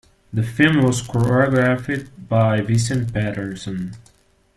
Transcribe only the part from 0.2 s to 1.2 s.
The film was